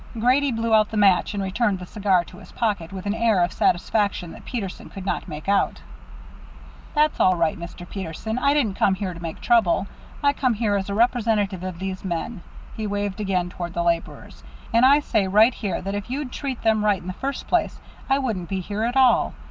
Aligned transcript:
Grady 0.19 0.51
blew 0.51 0.73
out 0.73 0.89
the 0.89 0.97
match 0.97 1.35
and 1.35 1.43
returned 1.43 1.77
the 1.77 1.85
cigar 1.85 2.23
to 2.23 2.37
his 2.39 2.51
pocket, 2.53 2.91
with 2.91 3.05
an 3.05 3.13
air 3.13 3.43
of 3.43 3.53
satisfaction 3.53 4.31
that 4.31 4.45
Peterson 4.45 4.89
could 4.89 5.05
not 5.05 5.27
make 5.27 5.47
out. 5.47 5.83
"That's 6.95 7.19
all 7.19 7.35
right, 7.37 7.55
Mr. 7.55 7.87
Peterson. 7.87 8.39
I 8.39 8.55
didn't 8.55 8.79
come 8.79 8.95
here 8.95 9.13
to 9.13 9.19
make 9.21 9.41
trouble. 9.41 9.85
I 10.23 10.33
come 10.33 10.55
here 10.55 10.75
as 10.75 10.89
a 10.89 10.95
representative 10.95 11.61
of 11.63 11.77
these 11.77 12.03
men" 12.03 12.41
he 12.75 12.87
waved 12.87 13.19
again 13.21 13.51
toward 13.51 13.75
the 13.75 13.83
laborers 13.83 14.43
"and 14.73 14.87
I 14.87 15.01
say 15.01 15.27
right 15.27 15.53
here, 15.53 15.83
that 15.83 15.93
if 15.93 16.09
you'd 16.09 16.31
treated 16.31 16.63
them 16.63 16.83
right 16.83 16.99
in 16.99 17.05
the 17.05 17.13
first 17.13 17.47
place, 17.47 17.79
I 18.09 18.17
wouldn't 18.17 18.49
be 18.49 18.59
here 18.59 18.81
at 18.81 18.97
all. 18.97 19.35